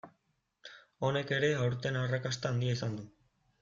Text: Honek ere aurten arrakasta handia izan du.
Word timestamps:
Honek 1.09 1.35
ere 1.39 1.53
aurten 1.67 2.03
arrakasta 2.03 2.55
handia 2.55 2.77
izan 2.83 3.01
du. 3.01 3.11